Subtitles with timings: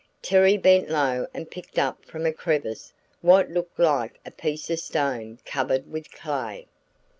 [0.23, 4.79] Terry bent low and picked up from a crevice what looked like a piece of
[4.79, 6.65] stone covered with clay.